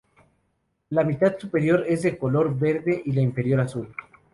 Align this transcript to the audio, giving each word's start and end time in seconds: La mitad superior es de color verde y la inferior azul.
La 0.89 1.03
mitad 1.03 1.37
superior 1.37 1.85
es 1.87 2.01
de 2.01 2.17
color 2.17 2.57
verde 2.57 3.03
y 3.05 3.11
la 3.11 3.21
inferior 3.21 3.59
azul. 3.59 3.93